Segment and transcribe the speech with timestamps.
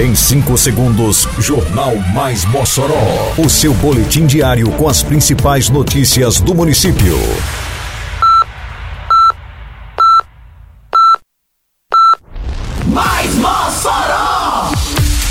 [0.00, 2.94] Em 5 segundos, Jornal Mais Mossoró.
[3.36, 7.18] O seu boletim diário com as principais notícias do município.
[12.86, 14.70] Mais Mossoró!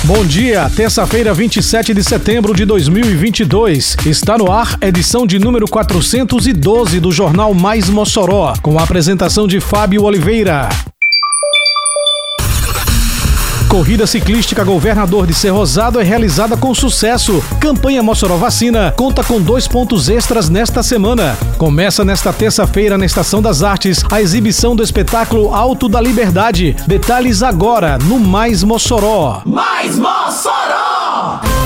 [0.03, 3.95] Bom dia, terça-feira, 27 de setembro de 2022.
[4.05, 9.61] Está no ar edição de número 412 do Jornal Mais Mossoró, com a apresentação de
[9.61, 10.67] Fábio Oliveira.
[13.67, 17.43] Corrida ciclística Governador de Ser Rosado é realizada com sucesso.
[17.59, 21.37] Campanha Mossoró Vacina conta com dois pontos extras nesta semana.
[21.57, 26.77] Começa nesta terça-feira na Estação das Artes a exibição do espetáculo Alto da Liberdade.
[26.87, 29.41] Detalhes agora no Mais Mossoró.
[29.45, 31.56] Mais Mossoró!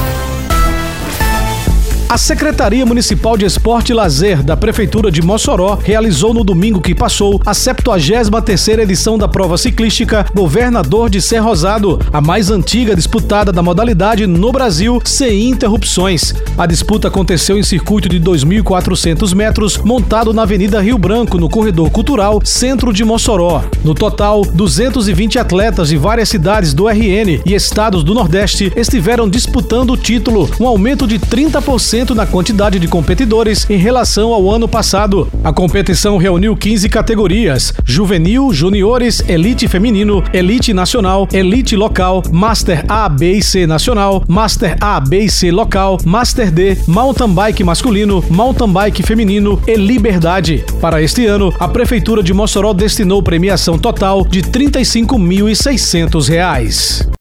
[2.11, 6.93] A Secretaria Municipal de Esporte e Lazer da Prefeitura de Mossoró realizou no domingo que
[6.93, 13.53] passou a 73ª edição da prova ciclística Governador de Ser Rosado, a mais antiga disputada
[13.53, 16.35] da modalidade no Brasil sem interrupções.
[16.57, 21.89] A disputa aconteceu em circuito de 2.400 metros, montado na Avenida Rio Branco, no Corredor
[21.91, 23.63] Cultural, centro de Mossoró.
[23.85, 29.91] No total, 220 atletas de várias cidades do RN e estados do Nordeste estiveram disputando
[29.91, 35.29] o título, um aumento de 30% na quantidade de competidores em relação ao ano passado.
[35.43, 43.07] A competição reuniu 15 categorias: juvenil, juniores, elite feminino, elite nacional, elite local, Master A,
[43.07, 48.23] B e C nacional, Master A, B e C local, Master D, mountain bike masculino,
[48.29, 50.65] mountain bike feminino e liberdade.
[50.81, 57.20] Para este ano, a prefeitura de Mossoró destinou premiação total de R$ 35.600.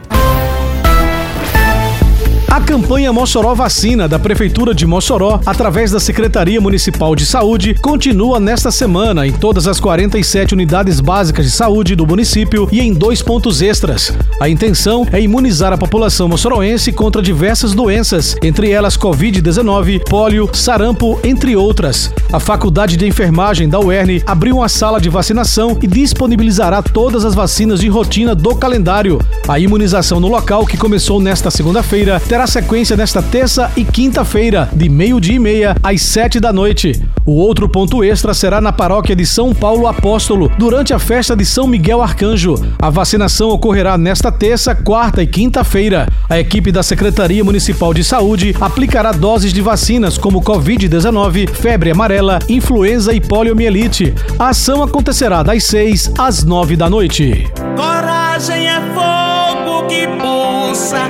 [2.51, 8.41] A campanha Mossoró Vacina da Prefeitura de Mossoró, através da Secretaria Municipal de Saúde, continua
[8.41, 13.21] nesta semana em todas as 47 unidades básicas de saúde do município e em dois
[13.21, 14.11] pontos extras.
[14.37, 21.21] A intenção é imunizar a população moçoroense contra diversas doenças, entre elas Covid-19, pólio, sarampo,
[21.23, 22.13] entre outras.
[22.33, 27.33] A Faculdade de Enfermagem da UERN abriu uma sala de vacinação e disponibilizará todas as
[27.33, 29.19] vacinas de rotina do calendário.
[29.47, 34.89] A imunização no local, que começou nesta segunda-feira, terá sequência nesta terça e quinta-feira, de
[34.89, 37.01] meio-dia e meia às sete da noite.
[37.25, 41.45] O outro ponto extra será na paróquia de São Paulo Apóstolo, durante a festa de
[41.45, 42.55] São Miguel Arcanjo.
[42.81, 46.07] A vacinação ocorrerá nesta terça, quarta e quinta-feira.
[46.29, 52.39] A equipe da Secretaria Municipal de Saúde aplicará doses de vacinas como Covid-19, febre amarela,
[52.49, 54.13] influenza e poliomielite.
[54.39, 57.45] A ação acontecerá das seis às nove da noite.
[57.75, 61.07] Coragem é fogo que pulsa,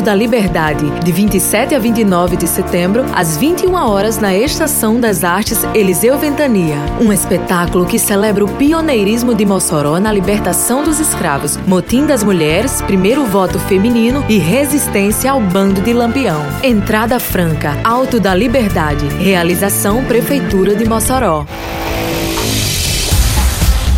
[0.00, 5.62] da Liberdade, de 27 a 29 de setembro, às 21 horas na Estação das Artes
[5.74, 6.76] Eliseu Ventania.
[7.00, 12.80] Um espetáculo que celebra o pioneirismo de Mossoró na libertação dos escravos, motim das mulheres,
[12.82, 16.40] primeiro voto feminino e resistência ao bando de Lampião.
[16.62, 19.06] Entrada franca, Alto da Liberdade.
[19.18, 21.46] Realização Prefeitura de Mossoró.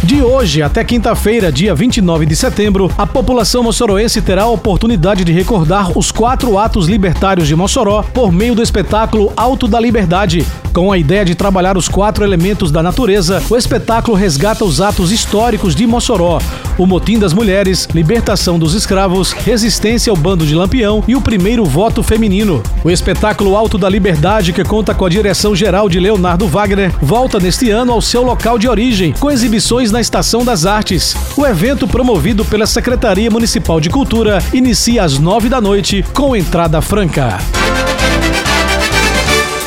[0.05, 5.31] De hoje até quinta-feira, dia 29 de setembro, a população moçoroense terá a oportunidade de
[5.31, 10.45] recordar os quatro atos libertários de Mossoró por meio do espetáculo Alto da Liberdade.
[10.73, 15.13] Com a ideia de trabalhar os quatro elementos da natureza, o espetáculo resgata os atos
[15.13, 16.41] históricos de Mossoró:
[16.79, 21.65] o motim das mulheres, libertação dos escravos, resistência ao bando de Lampião e o primeiro
[21.65, 22.63] voto feminino.
[22.85, 27.39] O espetáculo Alto da Liberdade, que conta com a direção geral de Leonardo Wagner, volta
[27.39, 31.15] neste ano ao seu local de origem, com exibições na Estação das Artes.
[31.37, 36.81] O evento, promovido pela Secretaria Municipal de Cultura, inicia às nove da noite, com entrada
[36.81, 37.39] franca.